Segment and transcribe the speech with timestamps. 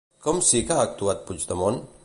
[0.27, 1.83] Com sí que ha actuat Puigdemont?